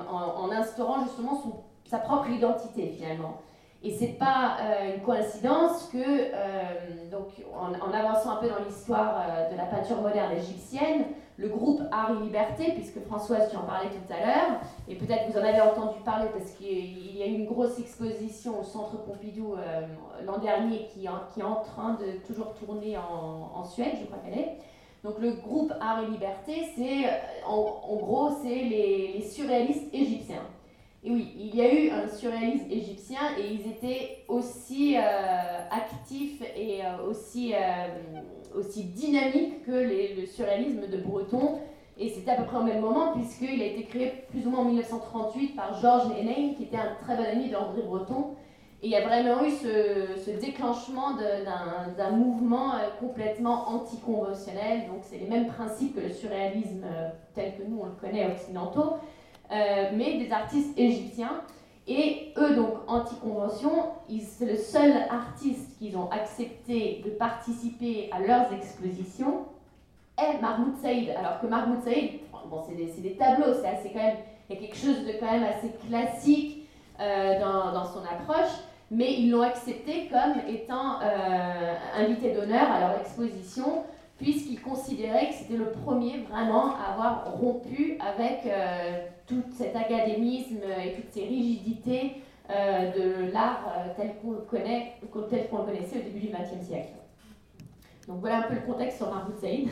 [0.09, 3.41] en, instaurant justement sa propre identité finalement.
[3.83, 4.57] Et c'est pas
[4.93, 11.05] une coïncidence que, donc, en, avançant un peu dans l'histoire de la peinture moderne égyptienne,
[11.37, 15.31] le groupe Art et Liberté, puisque Françoise, tu en parlais tout à l'heure, et peut-être
[15.31, 18.97] vous en avez entendu parler parce qu'il y a eu une grosse exposition au Centre
[19.03, 19.55] Pompidou
[20.25, 24.57] l'an dernier qui, est en train de toujours tourner en, Suède, je crois qu'elle est.
[25.03, 27.05] Donc le groupe Art et Liberté, c'est
[27.45, 30.41] en, gros, c'est les surréalistes égyptiens.
[31.03, 34.99] Et oui, il y a eu un surréalisme égyptien et ils étaient aussi euh,
[35.69, 38.19] actifs et euh, aussi, euh,
[38.55, 41.59] aussi dynamiques que le surréalisme de Breton.
[41.99, 44.61] Et c'était à peu près au même moment, puisqu'il a été créé plus ou moins
[44.61, 48.35] en 1938 par Georges Hennein, qui était un très bon ami d'André Breton.
[48.83, 51.15] Et il y a vraiment eu ce, ce déclenchement
[51.97, 54.87] d'un mouvement complètement anticonventionnel.
[54.87, 56.85] Donc, c'est les mêmes principes que le surréalisme
[57.33, 58.97] tel que nous on le connaît occidentaux.
[59.51, 61.41] Euh, mais des artistes égyptiens.
[61.87, 63.71] Et eux, donc, anti-convention,
[64.19, 69.45] c'est le seul artiste qu'ils ont accepté de participer à leurs expositions
[70.17, 71.11] est Mahmoud Saïd.
[71.11, 74.17] Alors que Mahmoud Saïd, bon, c'est des, tableaux, c'est assez quand même,
[74.49, 76.67] il y a quelque chose de quand même assez classique
[76.99, 78.51] euh, dans, dans, son approche,
[78.89, 83.83] mais ils l'ont accepté comme étant euh, invité d'honneur à leur exposition
[84.17, 90.57] puisqu'il considérait que c'était le premier vraiment à avoir rompu avec euh, tout cet académisme
[90.83, 94.93] et toutes ces rigidités euh, de l'art euh, tel qu'on le, connaît,
[95.29, 96.93] tel qu'on le connaissait au début du XXe siècle.
[98.07, 99.69] Donc voilà un peu le contexte sur Mahmoud Saïd.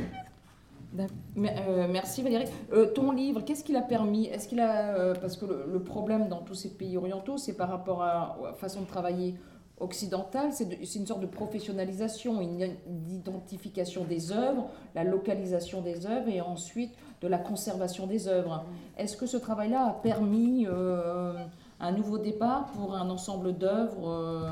[1.36, 2.50] merci Valérie.
[2.94, 4.28] ton livre, qu'est-ce qu'il a permis?
[4.28, 8.04] Est-ce qu'il a parce que le, problème dans tous ces pays orientaux, c'est par rapport
[8.04, 9.36] à la façon de travailler
[9.80, 12.76] occidentale, c'est une sorte de professionnalisation, une
[13.10, 18.64] identification des œuvres, la localisation des œuvres et ensuite de la conservation des œuvres.
[18.98, 21.34] Est-ce que ce travail-là a permis euh,
[21.80, 24.52] un nouveau départ pour un ensemble d'œuvres euh,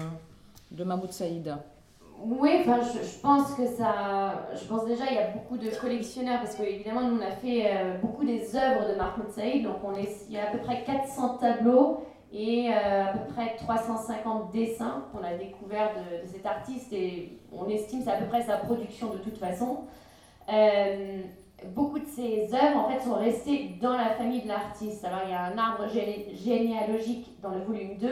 [0.71, 1.55] de Mahmoud Saïd?
[2.25, 4.47] Oui, enfin, je, pense que ça.
[4.55, 7.65] Je pense déjà il y a beaucoup de collectionneurs parce qu'évidemment, nous on a fait
[7.65, 10.59] euh, beaucoup des œuvres de Mahmoud Saïd, donc on est, il y a à peu
[10.59, 12.01] près 400 tableaux
[12.33, 17.69] et euh, à peu près 350 dessins qu'on a découvert de, cet artiste et on
[17.69, 19.85] estime c'est à peu près sa production de toute façon.
[20.51, 21.21] Euh,
[21.67, 25.05] beaucoup de ces œuvres en fait sont restées dans la famille de l'artiste.
[25.05, 25.85] Alors il y a un arbre
[26.33, 28.09] généalogique dans le volume 2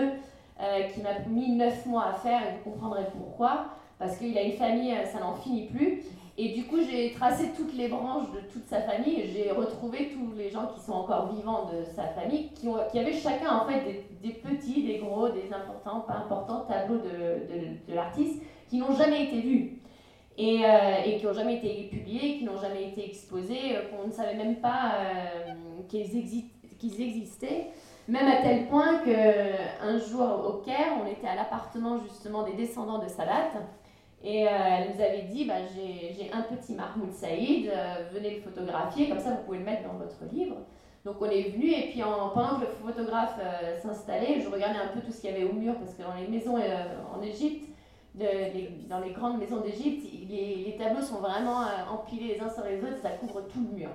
[0.94, 3.66] qui m'a mis 9 mois à faire et vous comprendrez pourquoi
[4.02, 6.02] parce qu'il a une famille, euh, ça n'en finit plus.
[6.38, 9.30] Et du coup, j'ai tracé toutes les branches de toute sa famille.
[9.34, 13.00] J'ai retrouvé tous les gens qui sont encore vivants de sa famille, qui, ont, qui
[13.00, 17.94] avaient chacun en fait des, petits, des gros, des importants, pas importants tableaux de, de,
[17.94, 19.78] l'artiste, qui n'ont jamais été vus.
[20.38, 24.08] Et, euh, et, qui n'ont jamais été publiés, qui n'ont jamais été exposés, euh, qu'on
[24.08, 24.94] ne savait même pas
[25.90, 26.08] qu'ils,
[26.80, 27.68] qu'ils existaient.
[28.08, 32.98] Même à tel point qu'un jour au Caire, on était à l'appartement justement des descendants
[33.00, 33.52] de Sadat,
[34.24, 38.42] et euh, elle nous avait dit, bah, j'ai un petit Mahmoud Saïd, euh, venez le
[38.42, 40.58] photographier, comme ça vous pouvez le mettre dans votre livre.
[41.04, 44.78] Donc on est venu et puis en, pendant que le photographe euh, s'installait, je regardais
[44.78, 47.22] un peu tout ce qu'il y avait au mur parce que dans les maisons en
[47.24, 47.70] Égypte,
[48.14, 53.02] dans les grandes maisons d'Égypte, les, tableaux sont vraiment empilés les uns sur les autres,
[53.02, 53.90] ça couvre tout le mur.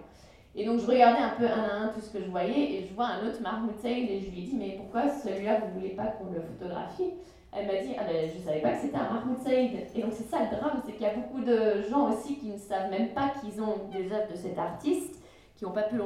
[0.57, 2.87] Et donc je regardais un peu un à un tout ce que je voyais et
[2.89, 5.91] je vois un autre Mahmoud Saïd et je lui dis mais pourquoi celui-là vous voulez
[5.91, 7.13] pas qu'on le photographie?
[7.57, 9.87] Elle m'a dit ah ben, Je ne savais pas que c'était un Mahmoud Saïd.
[9.95, 12.51] Et donc, c'est ça le drame c'est qu'il y a beaucoup de gens aussi qui
[12.51, 15.23] ne savent même pas qu'ils ont des œuvres de cet artiste,
[15.57, 16.05] qui n'ont pas pu le,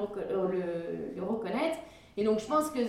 [1.17, 1.79] le, reconnaître.
[2.17, 2.81] Et donc, je pense que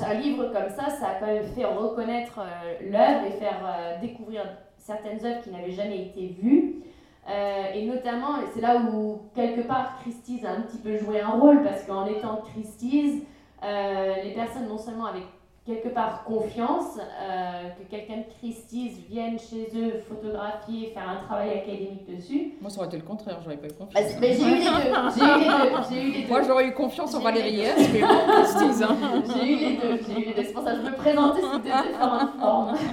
[0.00, 4.00] un livre comme ça, ça a quand même fait reconnaître euh, l'œuvre et faire euh,
[4.00, 4.42] découvrir
[4.76, 6.82] certaines œuvres qui n'avaient jamais été vues.
[7.28, 11.30] Euh, et notamment, c'est là où quelque part Christie's a un petit peu joué un
[11.30, 13.22] rôle, parce qu'en étant Christie's,
[13.62, 15.22] les personnes non seulement avec
[15.66, 21.58] quelque part confiance, euh, que quelqu'un de Christie's vienne chez eux photographier, faire un travail
[21.58, 22.52] académique dessus.
[22.60, 23.94] Moi, ça aurait été le contraire, j'aurais pas eu confiance.
[23.94, 25.90] Bah, j'ai eu les deux.
[25.90, 26.28] J'ai eu les deux.
[26.28, 28.82] Moi, j'aurais eu confiance en Valérie S, mais pas Christie's.
[28.82, 28.96] Hein.
[29.34, 30.00] J'ai eu les deux.
[30.06, 30.42] J'ai eu les deux.
[30.42, 32.74] C'est pour ça que je me présentais sous deux différentes formes.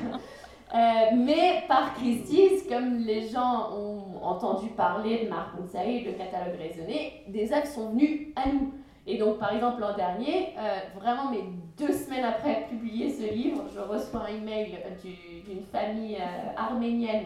[0.74, 0.78] Euh,
[1.18, 7.24] mais par Christie's, comme les gens ont entendu parler de Marc Moussaï, le catalogue raisonné,
[7.28, 8.72] des œuvres sont venues à nous.
[9.12, 11.44] Et donc, par exemple, l'an dernier, euh, vraiment, mais
[11.78, 14.78] deux semaines après publier ce livre, je reçois un email
[15.46, 17.26] d'une famille euh, arménienne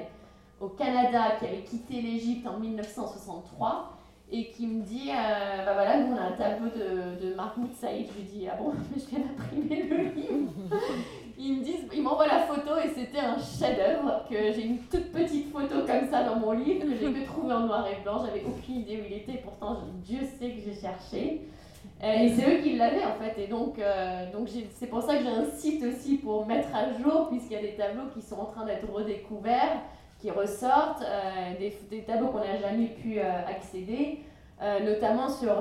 [0.60, 3.92] au Canada qui avait quitté l'Égypte en 1963
[4.32, 8.08] et qui me dit euh, bah voilà, nous on a un tableau de, Mahmoud Saïd.
[8.12, 10.52] Je lui dis ah bon, je viens d'imprimer le livre.
[11.38, 15.12] Ils me disent, ils m'envoient la photo et c'était un chef-d'œuvre que j'ai une toute
[15.12, 18.26] petite photo comme ça dans mon livre que j'ai que trouvé en noir et blanc.
[18.26, 21.46] J'avais aucune idée où il était, pourtant Dieu sait que j'ai cherché.
[22.04, 23.42] Euh, et c'est eux qui l'avaient en fait.
[23.42, 26.92] Et donc, euh, donc c'est pour ça que j'ai un site aussi pour mettre à
[27.02, 29.82] jour, puisqu'il y a des tableaux qui sont en train d'être redécouverts,
[30.20, 34.20] qui ressortent, euh, des, des, tableaux qu'on n'a jamais pu accéder.
[34.62, 35.54] notamment sur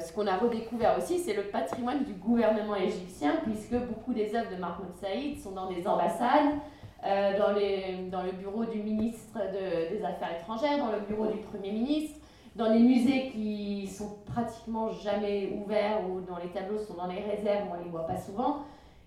[0.00, 4.50] ce qu'on a redécouvert aussi, c'est le patrimoine du gouvernement égyptien, puisque beaucoup des œuvres
[4.50, 6.54] de Mahmoud Saïd sont dans des ambassades,
[7.02, 11.70] dans, les, dans le bureau du ministre des Affaires étrangères, dans le bureau du Premier
[11.70, 12.18] ministre,
[12.56, 17.20] dans les musées qui sont pratiquement jamais ouverts ou dont les tableaux sont dans les
[17.20, 18.62] réserves, on les voit pas souvent.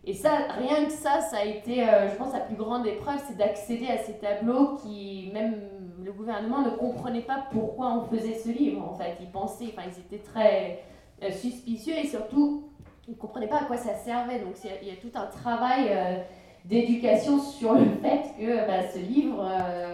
[0.06, 3.20] Et ça, rien que ça, ça a été, euh, je pense, la plus grande épreuve,
[3.28, 5.62] c'est d'accéder à ces tableaux qui, même
[6.04, 9.18] le gouvernement ne comprenait pas pourquoi on faisait ce livre, en fait.
[9.20, 10.84] Ils pensaient, enfin, ils étaient très
[11.24, 12.70] euh, suspicieux et surtout,
[13.08, 14.40] ils ne comprenaient pas à quoi ça servait.
[14.40, 16.18] Donc, il y a tout un travail euh,
[16.66, 19.44] d'éducation sur le fait que bah, ce livre,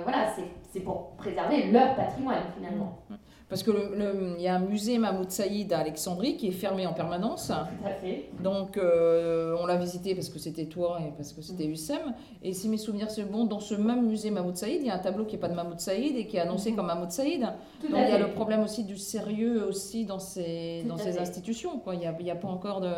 [0.04, 0.28] voilà,
[0.70, 3.00] c'est pour préserver leur patrimoine, finalement.
[3.10, 3.16] Mmh.
[3.48, 6.94] Parce qu'il le, y a un musée Mahmoud Saïd à Alexandrie qui est fermé en
[6.94, 7.48] permanence.
[7.48, 8.30] Tout à fait.
[8.44, 12.14] Donc euh, on l'a visité parce que c'était toi et parce que c'était USM.
[12.42, 14.96] Et si mes souvenirs sont bons, dans ce même musée Mahmoud Saïd, il y a
[14.96, 16.78] un tableau qui n'est pas de Mahmoud Saïd et qui est annoncé mhm.
[16.78, 17.42] comme Mahmoud Saïd.
[17.42, 21.78] Donc il y a le problème aussi du sérieux aussi dans ces, dans ces institutions.
[21.78, 21.94] Quoi.
[21.94, 22.90] Il n'y a, a, pas encore de...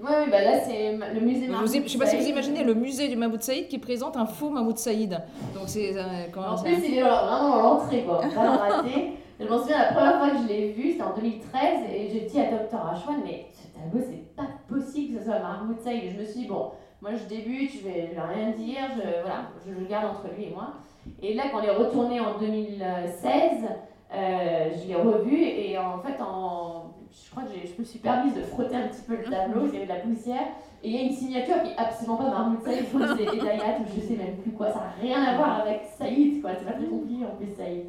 [0.00, 2.62] Oui, ouais, bah là c'est le musée Mahmoud Je ne sais pas si vous imaginez
[2.62, 5.22] le musée du Mahmoud Saïd qui présente un faux Mahmoud Saïd.
[5.54, 5.96] Donc c'est...
[5.96, 8.18] Euh, en plus, il est vraiment l'entrée, quoi.
[8.18, 9.14] Vraiment raté.
[9.40, 12.20] Je m'en souviens, la première fois que je l'ai vu, c'était en 2013, et j'ai
[12.20, 12.86] dit à Dr.
[12.86, 16.04] Ashwan, mais ce tableau, c'est pas possible que ce soit Mahmoud Saïd.
[16.04, 16.70] Et je me suis dit, bon,
[17.02, 20.44] moi je débute, je vais, vais rien dire, je, voilà, je le garde entre lui
[20.44, 20.74] et moi.
[21.20, 23.64] Et là, quand on est retourné en 2016,
[24.14, 28.34] euh, je l'ai revu, et en fait, en, je crois que je me suis permise
[28.34, 30.46] de frotter un petit peu le tableau, qu'il y avait de la poussière.
[30.84, 33.84] Et il y a une signature qui est absolument pas Mahmoud Saïd, c'est Edayat, ou
[33.96, 36.72] je sais même plus quoi, ça n'a rien à voir avec Saïd, quoi, c'est pas
[36.72, 37.86] très compliqué en plus Saïd.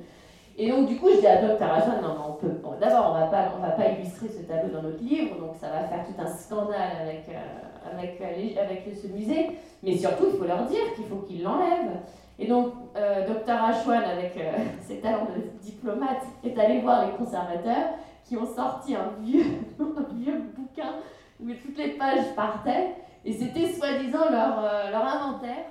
[0.58, 1.64] Et donc, du coup, je dis à Dr.
[1.64, 2.48] Ashwan, non, on peut,
[2.80, 6.06] d'abord, on on va pas illustrer ce tableau dans notre livre, donc ça va faire
[6.06, 9.50] tout un scandale avec, euh, avec, euh, avec ce musée,
[9.84, 12.00] mais surtout, il faut leur dire qu'il faut qu'ils l'enlèvent.
[12.40, 13.52] Et donc, euh, Dr.
[13.52, 14.40] Ashwan, avec
[14.82, 17.90] ses talents de diplomate, est allé voir les conservateurs
[18.24, 19.44] qui ont sorti un vieux,
[19.80, 20.94] un vieux bouquin
[21.42, 25.66] où toutes les pages partaient, et c'était soi-disant leur, leur inventaire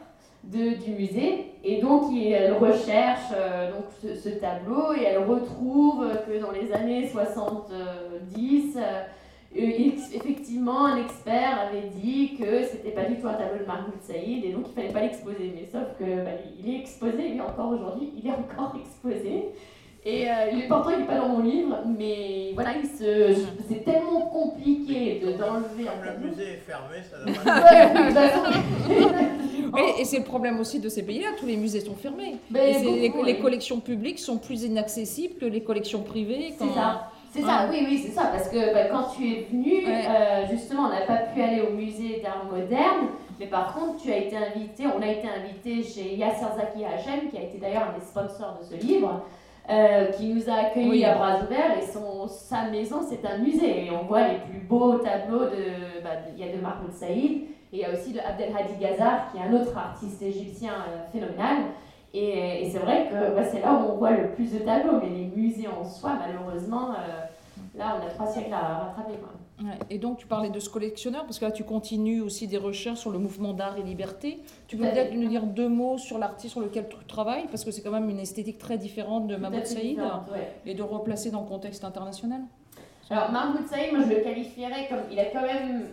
[0.53, 1.47] de, du musée.
[1.63, 7.09] Et donc, elle recherche euh, donc, ce, tableau et elle retrouve que dans les années
[7.09, 9.03] 70, euh,
[9.55, 14.45] effectivement, un expert avait dit que c'était pas du tout un tableau de Mahmoud Saïd
[14.45, 15.55] et donc il fallait pas l'exposer.
[15.55, 19.47] Mais sauf que bah, il est exposé, il est encore aujourd'hui, il est encore exposé.
[20.07, 23.35] Et euh, il est pourtant, il n'est pas dans mon livre, mais voilà, se,
[23.69, 26.11] c'est tellement compliqué de, d'enlever tableau.
[26.21, 27.17] le musée est fermé, ça
[29.73, 32.37] Oui, et c'est le problème aussi de ces pays-là, tous les musées sont fermés.
[32.51, 36.53] les, collections publiques sont plus inaccessibles que les collections privées.
[36.59, 37.11] C'est ça.
[37.33, 40.83] C'est ça, oui, oui, c'est ça, parce que bah, quand tu es venu, euh, justement,
[40.83, 43.09] on n'a pas pu aller au musée d'art moderne,
[43.41, 47.31] mais par contre, tu as été invité, on a été invité chez Yasser Zaki Hachem,
[47.31, 49.25] qui a été d'ailleurs un des sponsors de ce livre,
[49.71, 53.87] euh, qui nous a accueillis à bras ouverts, et son, sa maison, c'est un musée,
[53.87, 57.43] et on voit les plus beaux tableaux de, bah, il y a de Mahmoud Saïd,
[57.43, 61.11] et il y a aussi de Abdelhadi Gazar, qui est un autre artiste égyptien euh,
[61.11, 61.65] phénoménal.
[62.13, 65.09] Et, c'est vrai que bah, c'est là où on voit le plus de tableaux, mais
[65.09, 67.25] les musées en soi, malheureusement, euh,
[67.77, 69.15] là, on a trois siècles à rattraper.
[69.89, 72.99] Et donc, tu parlais de ce collectionneur, parce que là, tu continues aussi des recherches
[72.99, 74.41] sur le mouvement d'art et liberté.
[74.67, 77.71] Tu peux peut-être nous dire deux mots sur l'artiste sur lequel tu travailles, parce que
[77.71, 80.01] c'est quand même une esthétique très différente de Mahmoud Saïd,
[80.67, 82.41] et de replacer dans le contexte international.
[83.11, 85.03] Alors, Mahmoud Saïd, moi, je le qualifierais comme.
[85.11, 85.85] Il a quand même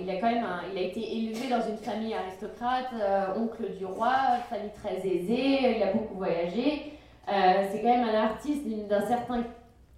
[0.00, 3.84] il, a quand même il a été élevé dans une famille aristocrate, euh, oncle du
[3.84, 4.14] roi,
[4.48, 6.92] famille très aisée, il a beaucoup voyagé.
[7.28, 9.44] Euh, c'est quand même un artiste d'un certain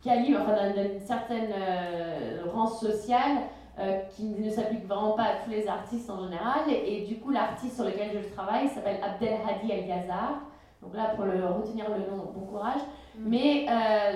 [0.06, 3.38] calibre, enfin d'une certaine euh, rang sociale
[4.16, 6.62] qui ne s'applique vraiment pas à tous les artistes en général.
[6.70, 10.40] Et, du coup, l'artiste sur lequel je travaille s'appelle Abdelhadi El-Ghazar.
[10.80, 12.80] Donc là, pour le, retenir le nom, bon courage.
[13.18, 13.28] Mm.
[13.28, 13.66] Mais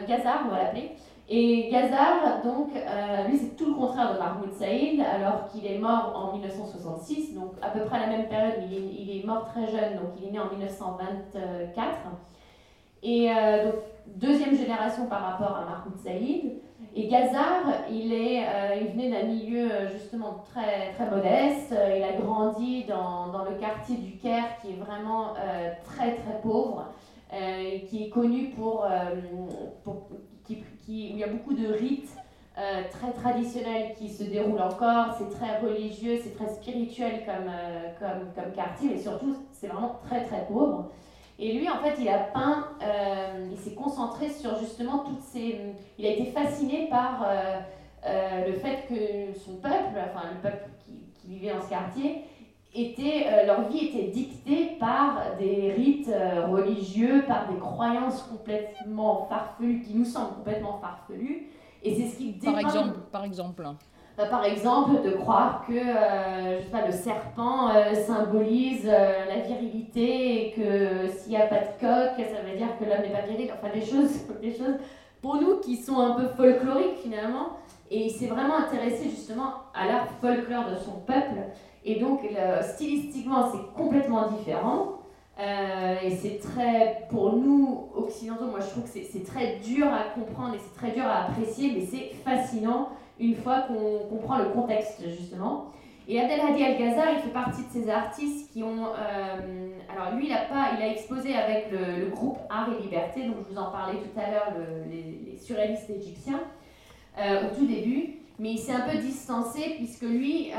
[0.09, 0.97] Ghazar, on va l'appeler.
[1.33, 5.79] Et Gazar, donc, euh, lui, c'est tout le contraire de Mahmoud Saïd, alors qu'il est
[5.79, 9.25] mort en 1966, donc à peu près à la même période, il est, il est
[9.25, 11.89] mort très jeune, donc il est né en 1924.
[13.05, 13.75] Et euh, donc,
[14.17, 16.53] deuxième génération par rapport à Mahmoud Saïd.
[16.95, 21.73] Et Gazar, il, est, euh, il venait d'un milieu justement très, très modeste.
[21.73, 25.35] Il a grandi dans, dans le quartier du Caire qui est vraiment
[25.85, 26.89] très très pauvre,
[27.89, 28.89] qui est connu pour,
[29.85, 30.09] pour
[30.91, 32.11] où il y a beaucoup de rites
[32.59, 35.15] euh, très traditionnels qui se déroulent encore.
[35.19, 40.01] C'est très religieux, c'est très spirituel comme, euh, comme, comme quartier, mais surtout, c'est vraiment
[40.05, 40.91] très très pauvre.
[41.41, 45.59] Et lui, en fait, il a peint, euh, il s'est concentré sur justement toutes ces.
[45.99, 47.27] Il a été fasciné par
[48.05, 52.25] le fait que son peuple, enfin le peuple qui, qui vivait dans ce quartier,
[52.75, 59.27] était, euh, leur vie était dictée par des rites euh, religieux, par des croyances complètement
[59.29, 61.49] farfelues, qui nous semblent complètement farfelues.
[61.83, 63.75] Et c'est ce qui Par exemple, par exemple bah,
[64.29, 67.71] par exemple, de croire que euh, je sais pas, le serpent
[68.07, 72.85] symbolise la virilité et que s'il n'y a pas de coq, ça veut dire que
[72.85, 73.51] l'homme n'est pas viril.
[73.53, 74.77] Enfin, des choses, des choses
[75.23, 77.59] pour nous qui sont un peu folkloriques finalement.
[77.91, 81.41] Et il s'est vraiment intéressé justement à l'art folklore de son peuple.
[81.85, 82.21] Et donc,
[82.63, 85.00] stylistiquement, c'est complètement différent.
[85.41, 90.15] Euh, et c'est très, pour nous occidentaux, moi je trouve que c'est très dur à
[90.15, 94.51] comprendre et c'est très dur à apprécier, mais c'est fascinant une fois qu'on comprend le
[94.51, 95.67] contexte justement.
[96.09, 98.87] Et Abdelhadi Al-Ghazar, il fait partie de ces artistes qui ont.
[98.87, 103.23] Euh, alors lui, il a, pas, il a exposé avec le, groupe Art et Liberté,
[103.23, 104.53] donc je vous en parlais tout à l'heure,
[104.91, 106.41] les, surréalistes égyptiens,
[107.19, 110.51] euh, au tout début mais il s'est un peu distancé puisque lui,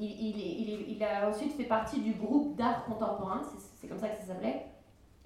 [0.00, 3.42] il, a ensuite fait partie du groupe d'art contemporain,
[3.80, 4.66] c'est comme ça que ça s'appelait,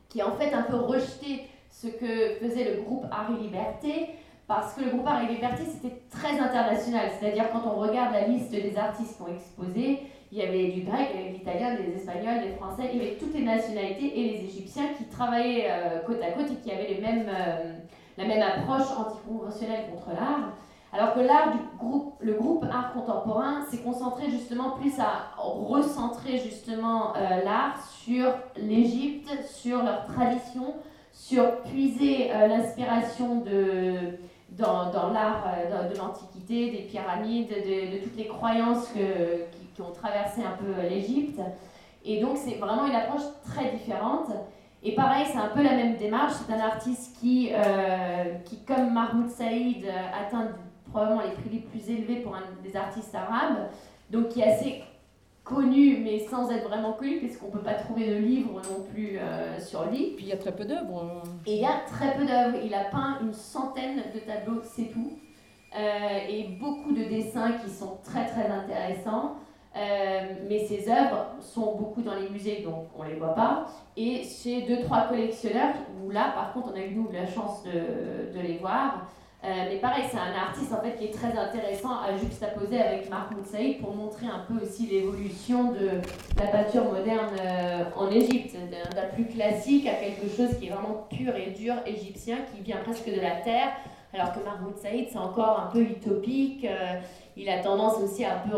[0.09, 4.11] qui a en fait un peu rejeté ce que faisait le groupe Art et Liberté,
[4.47, 8.27] parce que le groupe Art et Liberté, c'était très international, c'est-à-dire quand on regarde la
[8.27, 10.01] liste des artistes qui ont exposé,
[10.31, 13.07] il y avait du grec, il y avait l'italien, des espagnols, des français, il y
[13.07, 16.71] avait toutes les nationalités et les égyptiens qui travaillaient euh, côte à côte et qui
[16.71, 17.73] avaient euh,
[18.19, 20.53] la même approche anticonventionnelle contre l'art.
[20.93, 26.39] Alors que l'art du groupe, le groupe art contemporain s'est concentré justement plus à recentrer
[26.39, 30.75] justement euh, l'art sur l'Égypte, sur leur tradition,
[31.13, 34.19] sur puiser euh, l'inspiration de,
[34.53, 39.93] dans, l'art euh, de, l'Antiquité, des pyramides, de, toutes les croyances que, qui, qui, ont
[39.93, 41.39] traversé un peu l'Égypte.
[42.07, 44.29] Et donc c'est vraiment une approche très différente.
[44.83, 46.33] Et pareil, c'est un peu la même démarche.
[46.47, 47.51] C'est un artiste qui,
[48.45, 49.85] qui comme Mahmoud Saïd,
[50.15, 50.47] atteint
[50.91, 53.69] probablement les prix les plus élevés pour un des artistes arabes,
[54.11, 54.83] donc qui est assez
[55.45, 59.19] connu, mais sans être vraiment connu, puisqu'on ne peut pas trouver de livres non plus
[59.59, 60.13] sur lui.
[60.15, 61.23] Puis il y a très peu d'œuvres.
[61.47, 62.59] Et il y a très peu d'œuvres.
[62.63, 65.19] Il a peint une centaine de tableaux, c'est tout.
[65.77, 69.37] Euh, et beaucoup de dessins qui sont très très intéressants.
[69.77, 73.67] Euh, mais ces œuvres sont beaucoup dans les musées, donc on ne les voit pas.
[73.97, 77.63] Et chez deux, trois collectionneurs, où là, par contre, on a eu nous la chance
[77.65, 79.07] de, de les voir.
[79.45, 83.09] Euh, mais pareil, c'est un artiste en fait qui est très intéressant à juxtaposer avec
[83.09, 85.91] Mahmoud Saïd pour montrer un peu aussi l'évolution de
[86.37, 87.37] la peinture moderne
[87.95, 88.57] en Égypte,
[88.95, 92.79] d'un plus classique à quelque chose qui est vraiment pur et dur égyptien, qui vient
[92.79, 93.71] presque de la terre,
[94.13, 96.65] alors que Mahmoud Saïd, c'est encore un peu utopique.
[96.65, 96.99] Euh,
[97.37, 98.57] il a tendance aussi à un peu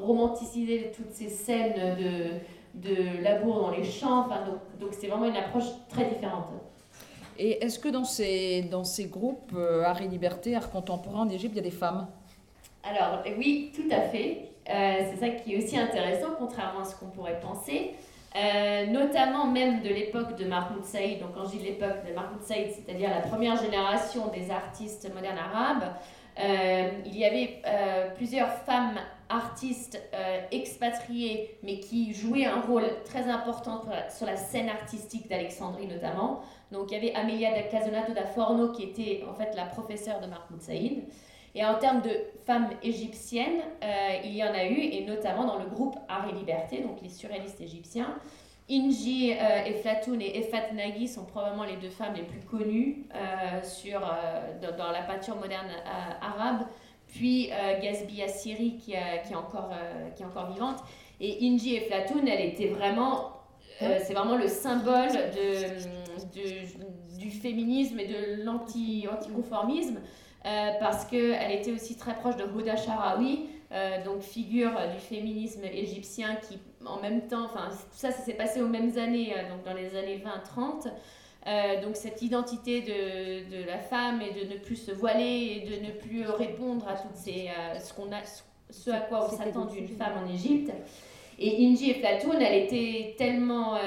[0.00, 4.26] romanticiser toutes ces scènes de, de labour dans les champs.
[4.26, 4.40] Enfin,
[4.78, 6.46] donc, c'est vraiment une approche très différente.
[7.42, 11.28] Et est-ce que dans ces, dans ces groupes euh, art et liberté, art contemporain en
[11.30, 12.06] Égypte, il y a des femmes?
[12.84, 14.50] Alors oui, tout à fait.
[14.68, 17.94] Euh, c'est ça qui est aussi intéressant, contrairement à ce qu'on pourrait penser.
[18.36, 22.42] Euh, notamment même de l'époque de Mahmoud Saïd, donc quand je dis l'époque de Mahmoud
[22.42, 25.94] Saïd, c'est-à-dire la première génération des artistes modernes arabes,
[26.38, 28.98] euh, il y avait euh, plusieurs femmes
[29.30, 29.98] artistes
[30.50, 33.80] expatriées, mais qui jouaient un rôle très important
[34.14, 36.42] sur la scène artistique d'Alexandrie notamment.
[36.72, 40.20] Donc il y avait Amelia da Casonato da Forno qui était en fait la professeure
[40.20, 41.04] de Mahmoud Saïd.
[41.54, 42.10] Et en termes de
[42.46, 46.32] femmes égyptiennes, euh, il y en a eu, et notamment dans le groupe Art et
[46.32, 48.14] Liberté, donc les surréalistes égyptiens.
[48.70, 53.62] Inji euh, Eflatoun et Efat Nagui sont probablement les deux femmes les plus connues euh,
[53.64, 55.70] sur, dans, la peinture moderne
[56.22, 56.66] arabe.
[57.12, 57.50] Puis
[57.82, 59.70] Gazbi Assiri qui, qui, est encore,
[60.14, 60.78] qui est encore vivante.
[61.20, 63.36] Et Inji Eflatoun, elle était vraiment
[63.78, 69.98] c'est vraiment le symbole de, de, du féminisme et de l'anti-conformisme.
[70.46, 75.62] Euh, parce qu'elle était aussi très proche de Huda Sharawi, euh, donc figure du féminisme
[75.64, 79.50] égyptien qui, en même temps, enfin, tout ça, ça s'est passé aux mêmes années, euh,
[79.50, 80.22] donc dans les années
[80.56, 80.90] 20-30.
[81.82, 85.86] Donc cette identité de, de, la femme et de ne plus se voiler et de
[85.86, 87.48] ne plus répondre à toutes ces,
[87.82, 88.20] ce, qu'on a,
[88.68, 90.70] ce à quoi on s'attend d'une femme en Égypte.
[91.38, 93.78] Et Inji Eflatoun, elle était tellement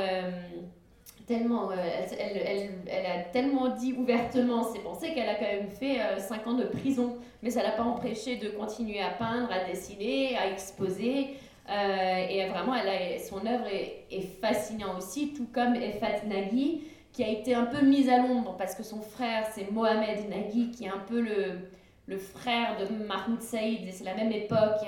[1.26, 1.76] tellement, euh,
[2.20, 6.42] elle, elle, elle, a tellement dit ouvertement ses pensées qu'elle a quand même fait 5
[6.46, 7.18] euh, ans de prison.
[7.42, 11.36] Mais ça l'a pas empêché de continuer à peindre, à dessiner, à exposer.
[11.70, 16.84] Euh, et vraiment, elle a, son œuvre est, est fascinante aussi, tout comme Efat Nagui,
[17.14, 20.72] qui a été un peu mise à l'ombre parce que son frère, c'est Mohamed Nagui,
[20.72, 21.70] qui est un peu le,
[22.08, 24.82] le frère de Mahmoud Saïd, et c'est la même époque,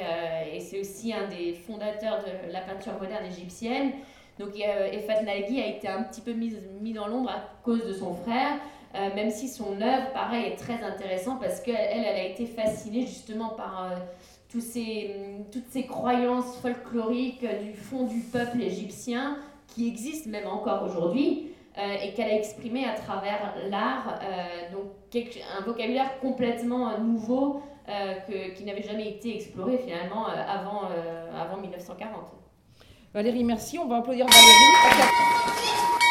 [0.52, 3.92] et c'est aussi un des fondateurs de la peinture moderne égyptienne.
[4.40, 7.94] Donc Efat Nagui a été un petit peu mis, mis dans l'ombre à cause de
[7.94, 8.60] son frère,
[8.96, 13.02] euh, même si son œuvre, pareil, est très intéressante parce qu'elle, elle, a été fascinée
[13.02, 13.96] justement par euh,
[14.50, 15.16] tous ces,
[15.52, 21.52] toutes ces croyances folkloriques du fond du peuple égyptien qui existent même encore aujourd'hui.
[21.78, 24.20] Euh, et qu'elle a exprimé à travers l'art,
[24.72, 24.92] donc
[25.58, 30.84] un vocabulaire complètement nouveau que, qui n'avait jamais été exploré finalement avant,
[31.38, 32.32] avant 1940.
[33.14, 33.78] Valérie, merci.
[33.78, 36.05] On va applaudir Valérie.